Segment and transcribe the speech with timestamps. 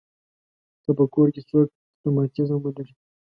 [0.83, 1.67] که په کور کې څوک
[2.05, 2.93] رماتیزم ولري.